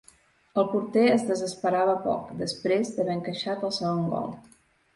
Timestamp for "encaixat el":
3.19-3.77